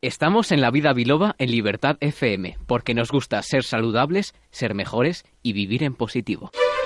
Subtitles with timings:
[0.00, 5.24] Estamos en la vida biloba en Libertad FM, porque nos gusta ser saludables, ser mejores
[5.42, 6.52] y vivir en positivo.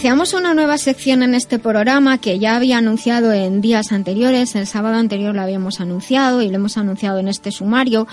[0.00, 4.54] Iniciamos una nueva sección en este programa que ya había anunciado en días anteriores.
[4.54, 8.06] El sábado anterior lo habíamos anunciado y lo hemos anunciado en este sumario.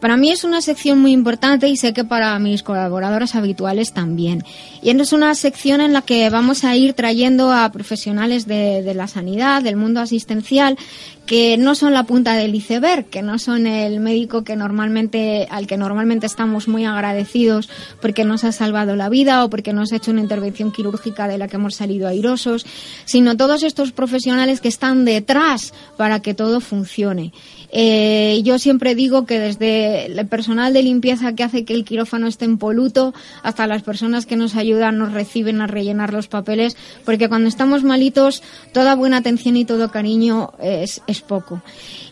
[0.00, 4.44] Para mí es una sección muy importante y sé que para mis colaboradores habituales también.
[4.80, 8.94] Y es una sección en la que vamos a ir trayendo a profesionales de, de
[8.94, 10.78] la sanidad, del mundo asistencial,
[11.26, 15.66] que no son la punta del iceberg, que no son el médico que normalmente, al
[15.66, 17.68] que normalmente estamos muy agradecidos
[18.00, 21.38] porque nos ha salvado la vida o porque nos ha hecho una intervención quirúrgica de
[21.38, 22.64] la que hemos salido airosos,
[23.04, 27.32] sino todos estos profesionales que están detrás para que todo funcione.
[27.72, 32.28] Eh, yo siempre digo que desde el personal de limpieza que hace que el quirófano
[32.28, 37.28] esté impoluto hasta las personas que nos ayudan, nos reciben a rellenar los papeles, porque
[37.28, 41.62] cuando estamos malitos, toda buena atención y todo cariño es poco.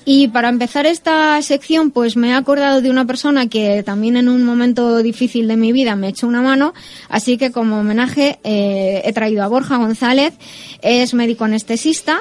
[0.05, 4.29] Y para empezar esta sección, pues me he acordado de una persona que también en
[4.29, 6.75] un momento difícil de mi vida me echó una mano,
[7.09, 10.35] así que como homenaje eh, he traído a Borja González,
[10.83, 12.21] es médico anestesista,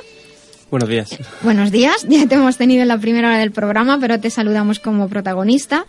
[0.74, 1.20] Buenos días.
[1.44, 4.80] Buenos días, ya te hemos tenido en la primera hora del programa, pero te saludamos
[4.80, 5.86] como protagonista.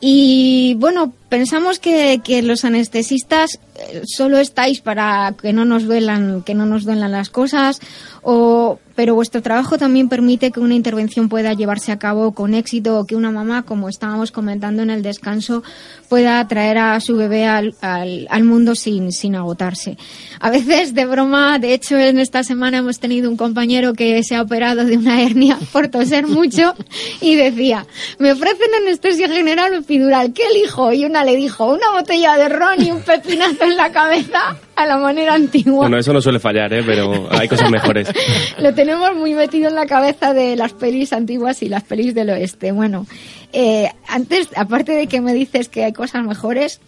[0.00, 6.42] Y bueno, pensamos que, que los anestesistas eh, solo estáis para que no nos duelan,
[6.42, 7.80] que no nos duelan las cosas,
[8.22, 12.98] o, pero vuestro trabajo también permite que una intervención pueda llevarse a cabo con éxito
[12.98, 15.62] o que una mamá, como estábamos comentando en el descanso,
[16.08, 19.96] pueda traer a su bebé al, al, al mundo sin, sin agotarse.
[20.40, 24.36] A veces, de broma, de hecho, en esta semana hemos tenido un compañero que se
[24.36, 26.74] ha operado de una hernia por toser mucho
[27.20, 27.86] y decía,
[28.18, 30.92] me ofrecen anestesia general o epidural, ¿qué elijo?
[30.92, 34.86] Y una le dijo, una botella de ron y un pepinazo en la cabeza a
[34.86, 35.82] la manera antigua.
[35.82, 36.82] Bueno, eso no suele fallar, ¿eh?
[36.84, 38.08] pero hay cosas mejores.
[38.58, 42.30] Lo tenemos muy metido en la cabeza de las pelis antiguas y las pelis del
[42.30, 42.72] oeste.
[42.72, 43.06] Bueno,
[43.52, 46.80] eh, antes, aparte de que me dices que hay cosas mejores,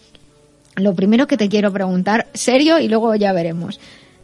[0.75, 3.79] lo primero que te quiero preguntar, serio, y luego ya veremos.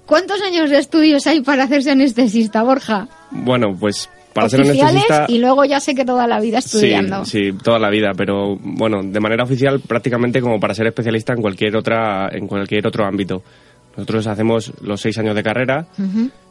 [0.06, 3.08] ¿Cuántos años de estudios hay para hacerse anestesista, Borja?
[3.32, 5.26] Bueno, pues para ser anestesista...
[5.28, 7.26] y luego ya sé que toda la vida estudiando.
[7.26, 11.34] Sí, sí, toda la vida, pero bueno, de manera oficial prácticamente como para ser especialista
[11.34, 13.44] en cualquier otra, en cualquier otro ámbito.
[13.96, 15.86] Nosotros hacemos los seis años de carrera,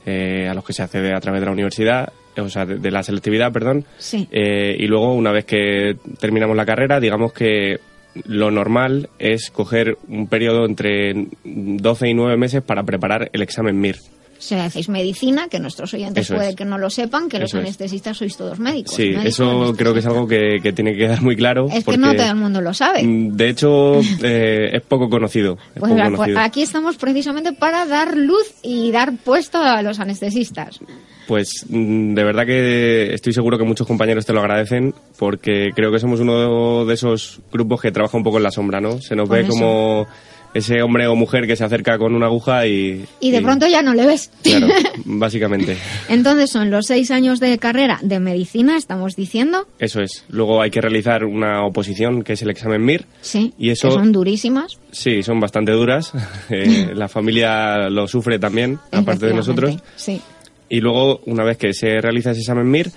[0.07, 2.91] eh, a los que se accede a través de la universidad, o sea, de, de
[2.91, 3.85] la selectividad, perdón.
[3.99, 4.29] Sí.
[4.31, 7.81] Eh, y luego, una vez que terminamos la carrera, digamos que
[8.27, 13.81] lo normal es coger un periodo entre 12 y 9 meses para preparar el examen
[13.81, 13.97] MIR.
[14.43, 16.57] Sea, hacéis medicina, que nuestros oyentes Eso puede es.
[16.57, 17.61] que no lo sepan, que los es.
[17.61, 18.93] anestesistas sois todos médicos.
[18.93, 21.69] Sí, eso creo que es algo que, que tiene que quedar muy claro.
[21.73, 23.05] Es que no todo el mundo lo sabe.
[23.05, 25.59] mm, De hecho, eh, es poco conocido.
[25.75, 26.41] Es Pues, poco pues, conocido.
[26.41, 30.81] aquí estamos precisamente para dar luz y dar puesto a los anestesistas.
[31.29, 35.93] Pues mm, de verdad que estoy seguro que muchos compañeros te lo agradecen porque creo
[35.93, 39.01] que somos uno de esos grupos que trabaja un poco en la sombra, ¿no?
[39.01, 39.51] Se nos ve eso.
[39.51, 40.07] como
[40.55, 43.05] ese hombre o mujer que se acerca con una aguja y...
[43.21, 44.31] Y de pronto ya no le ves.
[44.43, 44.69] Claro,
[45.05, 45.77] básicamente.
[46.09, 49.67] Entonces son los seis años de carrera de medicina, estamos diciendo.
[49.79, 50.25] Eso es.
[50.29, 53.07] Luego hay que realizar una oposición que es el examen MIR.
[53.23, 54.79] Sí, Y eso- que son durísimas.
[54.91, 56.13] Sí, son bastante duras.
[56.51, 59.77] Eh, la familia lo sufre también, aparte de nosotros.
[59.97, 60.21] Sí.
[60.69, 62.91] Y luego, una vez que se realiza ese examen MIR,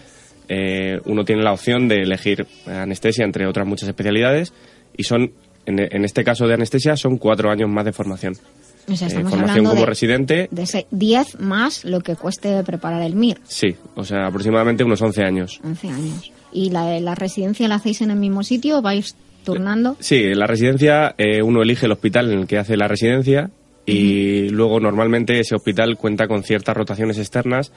[0.50, 4.52] eh, uno tiene la opción de elegir anestesia entre otras muchas especialidades
[4.98, 5.32] y son,
[5.66, 8.36] en, en este caso de anestesia, son cuatro años más de formación.
[8.88, 13.02] O sea, Eh, formación como de, residente, de ese 10 más lo que cueste preparar
[13.02, 15.60] el MIR, sí, o sea, aproximadamente unos 11 años.
[15.64, 16.32] 11 años.
[16.52, 19.98] ¿Y la, la residencia la hacéis en el mismo sitio o vais turnando?
[20.00, 23.50] Sí, en la residencia eh, uno elige el hospital en el que hace la residencia
[23.88, 27.72] y luego normalmente ese hospital cuenta con ciertas rotaciones externas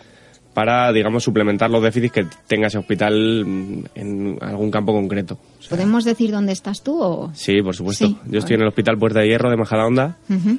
[0.59, 5.39] para, digamos, suplementar los déficits que tenga ese hospital mm, en algún campo concreto.
[5.61, 7.01] O sea, ¿Podemos decir dónde estás tú?
[7.01, 7.31] O...
[7.33, 8.09] Sí, por supuesto.
[8.09, 10.59] Sí, Yo estoy en el Hospital Puerta de Hierro de Majadahonda Ujú.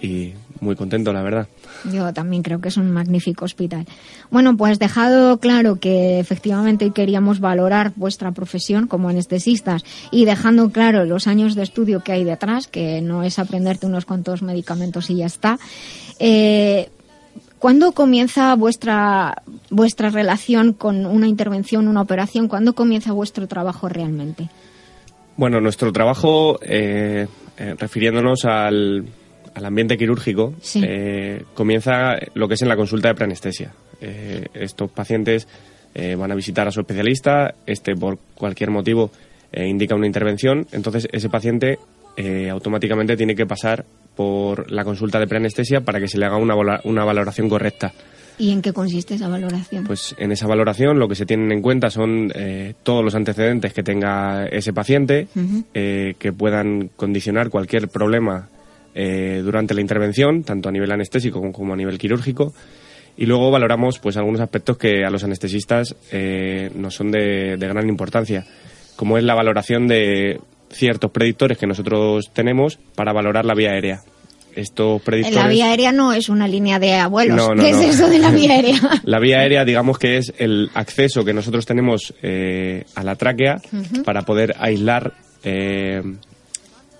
[0.00, 1.48] y muy contento, la verdad.
[1.92, 3.84] Yo también creo que es un magnífico hospital.
[4.30, 11.04] Bueno, pues dejado claro que efectivamente queríamos valorar vuestra profesión como anestesistas y dejando claro
[11.04, 15.16] los años de estudio que hay detrás, que no es aprenderte unos cuantos medicamentos y
[15.16, 15.58] ya está.
[16.18, 16.88] Eh,
[17.58, 22.48] ¿Cuándo comienza vuestra vuestra relación con una intervención, una operación?
[22.48, 24.48] ¿Cuándo comienza vuestro trabajo realmente?
[25.36, 27.26] Bueno, nuestro trabajo, eh,
[27.58, 29.04] eh, refiriéndonos al,
[29.54, 30.82] al ambiente quirúrgico, Sí.
[30.86, 33.72] eh, comienza lo que es en la consulta de preanestesia.
[34.00, 35.46] Eh, estos pacientes
[36.18, 39.10] van a visitar a su especialista, este por cualquier motivo
[39.54, 41.78] indica una intervención, entonces ese paciente
[42.50, 46.54] automáticamente tiene que pasar por la consulta de preanestesia para que se le haga una,
[46.84, 47.92] una valoración correcta.
[48.38, 49.84] ¿Y en qué consiste esa valoración?
[49.84, 53.72] Pues en esa valoración lo que se tienen en cuenta son eh, todos los antecedentes
[53.72, 55.28] que tenga ese paciente,
[55.72, 58.48] eh, que puedan condicionar cualquier problema
[58.94, 62.52] eh, durante la intervención, tanto a nivel anestésico como, como a nivel quirúrgico.
[63.16, 65.96] Y luego valoramos pues algunos aspectos que a los anestesistas
[66.74, 68.44] nos son de, de gran importancia,
[68.94, 70.38] como es la valoración de
[70.70, 74.00] ciertos predictores que nosotros tenemos para valorar la vía aérea.
[74.54, 75.36] Estos predictores...
[75.38, 77.36] la vía aérea no es una línea de abuelos.
[77.36, 77.80] No, no, ¿Qué no.
[77.80, 78.80] es eso de la vía aérea?
[79.04, 83.60] La vía aérea, digamos que es el acceso que nosotros tenemos eh, a la tráquea
[84.04, 85.12] para poder aislar
[85.44, 86.02] eh,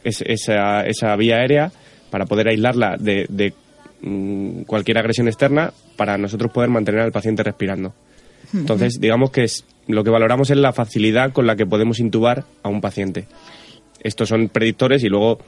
[0.05, 1.73] es- esa, esa vía aérea,
[2.11, 3.55] para poder aislarla de, de,
[4.03, 7.95] mm, cualquier agresión externa, para nosotros poder mantener al paciente respirando.
[8.55, 12.45] Entonces, digamos que es, lo que valoramos es la facilidad con la que podemos intubar
[12.63, 13.25] a un paciente.
[14.07, 15.39] Estos son predictores y luego,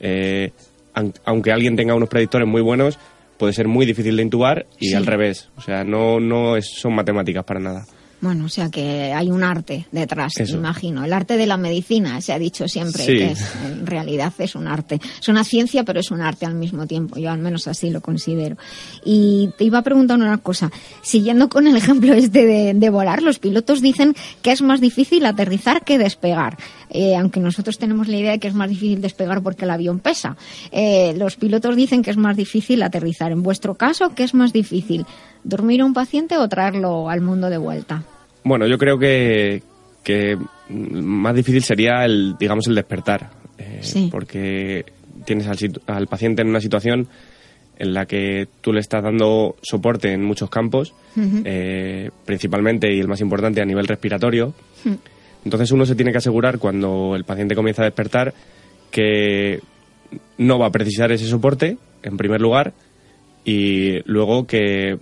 [0.00, 0.52] eh,
[0.94, 2.98] aun- aunque alguien tenga unos predictores muy buenos,
[3.38, 4.94] puede ser muy difícil de intubar y Sí.
[4.94, 5.48] al revés.
[5.56, 7.84] O sea, no, no es- son matemáticas para nada.
[8.20, 10.56] Bueno, o sea que hay un arte detrás, Eso.
[10.56, 11.04] imagino.
[11.04, 13.16] El arte de la medicina, se ha dicho siempre, Sí.
[13.18, 14.98] que es, en realidad es un arte.
[15.20, 17.18] Es una ciencia, pero es un arte al mismo tiempo.
[17.18, 18.56] Yo al menos así lo considero.
[19.04, 20.70] Y te iba a preguntar una cosa.
[21.02, 25.26] Siguiendo con el ejemplo este de, de volar, los pilotos dicen que es más difícil
[25.26, 26.56] aterrizar que despegar.
[26.96, 29.98] Eh, aunque nosotros tenemos la idea de que es más difícil despegar porque el avión
[29.98, 30.36] pesa.
[30.70, 33.32] Eh, los pilotos dicen que es más difícil aterrizar.
[33.32, 35.04] En vuestro caso, ¿qué es más difícil?
[35.42, 38.04] ¿Dormir a un paciente o traerlo al mundo de vuelta?
[38.44, 39.60] Bueno, yo creo que,
[40.04, 40.36] que
[40.68, 43.28] mm, más difícil sería el, digamos, el despertar.
[43.58, 44.08] eh, Sí.
[44.10, 44.84] Porque
[45.24, 45.58] tienes al,
[45.88, 47.08] al paciente en una situación
[47.76, 50.94] en la que tú le estás dando soporte en muchos campos,
[51.44, 54.54] eh, principalmente y el más importante a nivel respiratorio.
[55.44, 58.34] Entonces uno se tiene que asegurar cuando el paciente comienza a despertar
[58.90, 59.60] que
[60.38, 62.72] no va a precisar ese soporte, en primer lugar,
[63.44, 64.98] y luego que,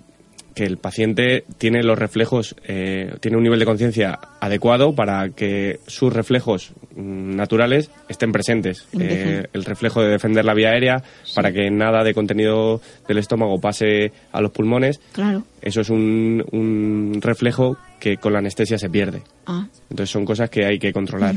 [0.54, 5.80] que el paciente tiene los reflejos, eh, tiene un nivel de conciencia adecuado para que
[5.86, 8.86] sus reflejos mm, naturales estén presentes.
[8.98, 11.02] Eh, el reflejo de defender la vía aérea
[11.34, 15.00] para que nada de contenido del estómago pase a los pulmones.
[15.12, 15.44] Claro.
[15.60, 19.22] Eso es un, un reflejo que con la anestesia se pierde.
[19.46, 21.36] Ah, Entonces son cosas que hay que controlar.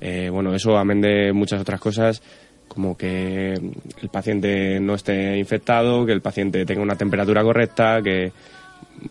[0.00, 2.22] Eh, bueno, eso amén de muchas otras cosas,
[2.68, 8.30] como que el paciente no esté infectado, que el paciente tenga una temperatura correcta, que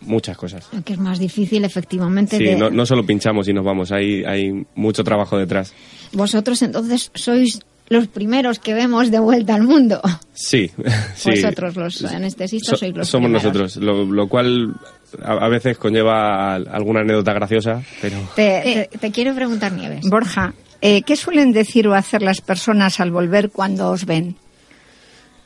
[0.02, 0.66] muchas cosas.
[0.84, 2.38] que es más difícil efectivamente.
[2.38, 5.74] Sí, de- no, no solo pinchamos y nos vamos, hay, hay mucho trabajo detrás.
[6.12, 10.00] Vosotros entonces sois los primeros que vemos de vuelta al mundo.
[10.34, 10.70] Sí,
[11.14, 11.30] sí.
[11.30, 13.44] Vosotros, los anestesistas, So- sois los Somos primeros.
[13.44, 14.74] nosotros, lo, lo cual
[15.22, 18.16] a, a veces conlleva alguna anécdota graciosa, pero...
[18.34, 20.08] Te, te- te quiero preguntar, Nieves.
[20.10, 24.36] Borja, eh, ¿qué suelen decir o hacer las personas al volver cuando os ven?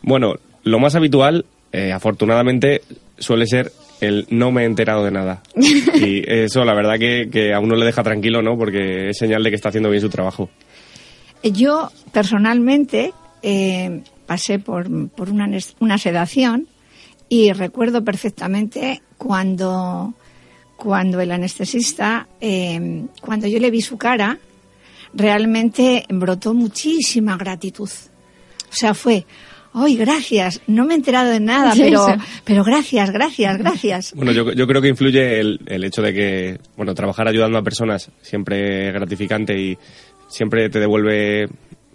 [0.03, 2.83] Bueno, lo más habitual, eh, afortunadamente,
[3.19, 3.71] suele ser
[4.01, 5.43] el no me he enterado de nada.
[5.95, 8.57] Y eso, la verdad, que, que a uno le deja tranquilo, ¿no?
[8.57, 10.49] Porque es señal de que está haciendo bien su trabajo.
[11.43, 16.67] Yo, personalmente, eh, pasé por, por una, anes- una sedación
[17.29, 20.15] y recuerdo perfectamente cuando,
[20.77, 24.39] cuando el anestesista, eh, cuando yo le vi su cara,
[25.15, 27.89] realmente brotó muchísima gratitud.
[28.71, 29.27] O sea, fue,
[29.73, 30.61] ¡ay, gracias!
[30.67, 32.13] No me he enterado de nada, Sí, pero, sí.
[32.45, 34.13] pero gracias, gracias, gracias.
[34.15, 37.63] Bueno, yo, yo creo que influye el, el hecho de que, bueno, trabajar ayudando a
[37.63, 39.79] personas siempre es gratificante y
[40.31, 41.49] siempre te devuelve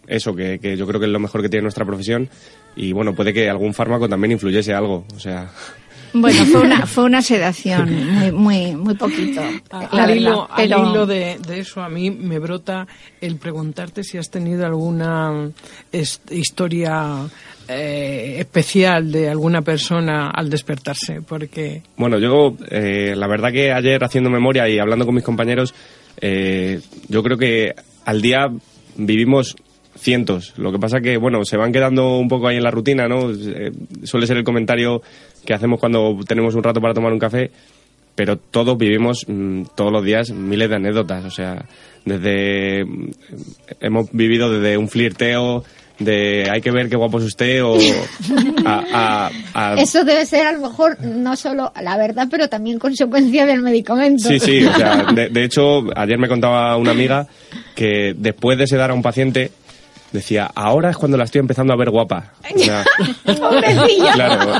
[0.05, 2.29] eso, que, que yo creo que es lo mejor que tiene nuestra profesión.
[2.75, 5.05] Y bueno, puede que algún fármaco también influyese algo.
[5.15, 5.49] O sea,
[6.17, 9.41] Bueno, fue una, fue una sedación, muy, muy, muy poquito.
[9.69, 12.87] al, hilo, de, eso, a mí me brota
[13.19, 15.51] el preguntarte si has tenido alguna
[16.29, 17.17] historia
[17.67, 21.83] eh, especial de alguna persona al despertarse, porque...
[21.97, 25.73] Bueno, yo, eh, la verdad que ayer haciendo memoria y hablando con mis compañeros,
[26.21, 27.75] eh, yo creo que
[28.05, 28.49] al día
[28.95, 29.55] vivimos
[29.97, 30.53] cientos.
[30.57, 33.31] Lo que pasa que, bueno, se van quedando un poco ahí en la rutina, ¿no?
[33.31, 33.71] Eh,
[34.03, 35.01] suele ser el comentario
[35.45, 37.51] que hacemos cuando tenemos un rato para tomar un café,
[38.13, 41.25] pero todos vivimos mm, todos los días miles de anécdotas.
[41.25, 41.65] O sea,
[42.05, 42.85] desde.
[42.85, 43.11] Mm,
[43.79, 45.63] hemos vivido desde un flirteo
[45.97, 47.77] de hay que ver qué guapo es usted o
[49.77, 54.27] eso debe ser a lo mejor no solo la verdad pero también consecuencia del medicamento
[54.27, 57.29] sí sí o sea de, de hecho ayer me contaba una amiga
[57.75, 59.51] que después de sedar a un paciente
[60.11, 62.33] decía, ahora es cuando la estoy empezando a ver guapa.
[64.13, 64.53] claro,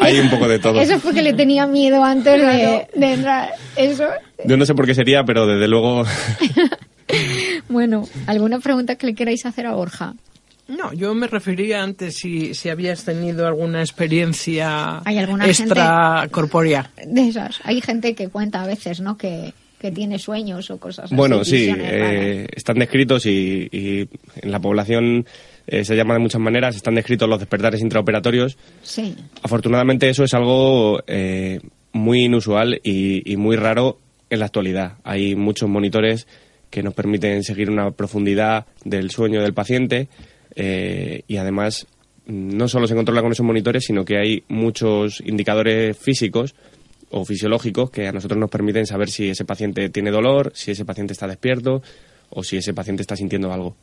[0.00, 0.80] hay, un poco de todo.
[0.80, 3.50] Eso es porque le tenía miedo antes de, entrar.
[3.74, 4.04] Eso.
[4.44, 6.04] Yo no sé por qué sería, pero desde luego...
[7.68, 10.14] bueno, ¿alguna pregunta que le queráis hacer a Borja?
[10.68, 16.90] No, yo me refería antes si, si habías tenido alguna experiencia ¿Hay alguna extracorpórea.
[17.06, 17.60] De esas.
[17.62, 19.16] Hay gente que cuenta a veces, ¿no?
[19.16, 19.54] Que,
[19.86, 21.14] que tiene sueños o cosas así.
[21.14, 23.68] Bueno, sí, eh, están descritos y,
[24.42, 25.24] en la población
[25.66, 28.58] eh, se llama de muchas maneras, están descritos los despertares intraoperatorios.
[28.82, 29.14] Sí.
[29.42, 31.60] Afortunadamente eso es algo eh,
[31.92, 34.94] muy inusual y, muy raro en la actualidad.
[35.04, 36.26] Hay muchos monitores
[36.68, 40.08] que nos permiten seguir una profundidad del sueño del paciente
[40.56, 41.86] y además
[42.26, 46.56] no solo se controla con esos monitores, sino que hay muchos indicadores físicos
[47.16, 50.84] o fisiológicos que a nosotros nos permiten saber si ese paciente tiene dolor, si ese
[50.84, 51.82] paciente está despierto
[52.30, 53.76] o si ese paciente está sintiendo algo.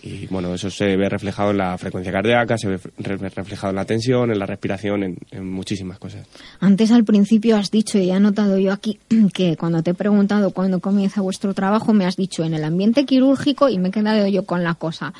[0.00, 3.84] Y bueno, eso se ve reflejado en la frecuencia cardíaca, se ve reflejado en la
[3.84, 6.26] tensión, en la respiración, en, muchísimas cosas.
[6.60, 9.00] Antes al principio has dicho, y he notado yo aquí,
[9.34, 13.04] que cuando te he preguntado cuándo comienza vuestro trabajo, me has dicho en el ambiente
[13.04, 15.12] quirúrgico y me he quedado yo con la cosa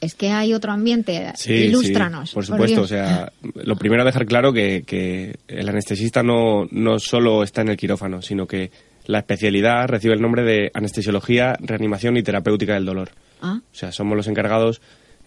[0.00, 1.32] es que hay otro ambiente.
[1.34, 2.32] Sí, Ilústranos.
[2.32, 7.42] por supuesto, o sea, lo primero dejar claro que, que el anestesista no, no solo
[7.42, 8.70] está en el quirófano, sino que
[9.06, 13.10] la especialidad recibe el nombre de anestesiología, reanimación y terapéutica del dolor.
[13.42, 13.60] Ah.
[13.60, 14.80] O sea, somos los encargados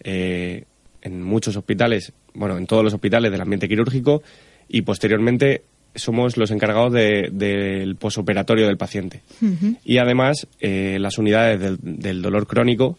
[0.04, 0.64] eh,
[1.02, 4.24] en muchos hospitales, bueno, en todos los hospitales del ambiente quirúrgico
[4.70, 5.64] y posteriormente
[5.96, 9.22] somos los encargados del posoperatorio del paciente.
[9.84, 12.98] Y además, eh, las unidades del, del dolor crónico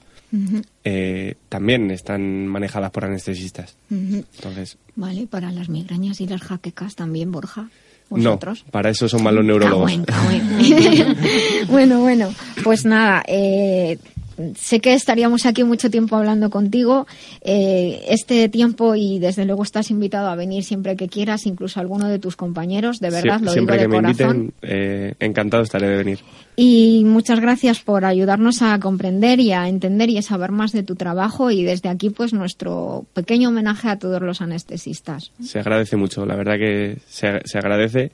[0.85, 3.77] eh, también están manejadas por anestesistas.
[3.91, 7.69] Entonces, vale, para las migrañas y las jaquecas también, Borja.
[8.11, 8.39] No,
[8.71, 9.91] para eso son malos neurólogos.
[11.69, 13.99] bueno, bueno, pues nada, eh,
[14.57, 17.07] sé que estaríamos aquí mucho tiempo hablando contigo.
[17.41, 22.09] Eh, este tiempo y desde luego estás invitado a venir siempre que quieras, incluso alguno
[22.09, 25.89] de tus compañeros, de verdad, lo siempre digo de que me inviten, eh, encantado estaré
[25.89, 26.19] de venir.
[26.57, 30.85] Y muchas gracias por ayudarnos a comprender y a entender y a saber más de
[30.85, 35.33] tu trabajo y desde aquí pues nuestro pequeño homenaje a todos los anestesistas.
[35.43, 38.13] Se agradece mucho, la verdad que se, se agradece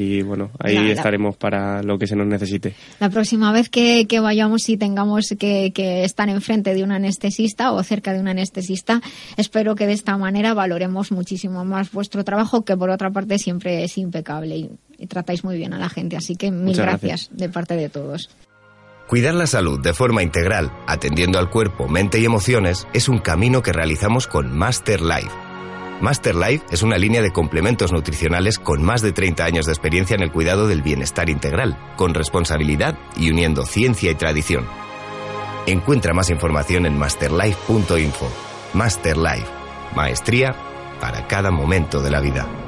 [0.00, 2.74] y bueno, ahí estaremos para lo que se nos necesite.
[3.00, 7.82] La próxima vez que, vayamos y tengamos que, que, estar enfrente de un anestesista o
[7.82, 9.02] cerca de un anestesista,
[9.36, 13.84] espero que de esta manera valoremos muchísimo más vuestro trabajo, que por otra parte siempre
[13.84, 14.70] es impecable y,
[15.06, 16.16] tratáis muy bien a la gente.
[16.16, 17.28] Así que mil gracias.
[17.32, 18.30] de parte de todos.
[19.06, 23.62] Cuidar la salud de forma integral, atendiendo al cuerpo, mente y emociones, es un camino
[23.62, 25.49] que realizamos con Master Life
[26.00, 30.14] Master Life es una línea de complementos nutricionales con más de 30 años de experiencia
[30.14, 34.66] en el cuidado del bienestar integral, con responsabilidad y uniendo ciencia y tradición.
[35.66, 38.30] Encuentra más información en masterlife.info.
[38.72, 39.46] Master Life,
[39.94, 40.54] maestría
[41.00, 42.59] para cada momento de la vida.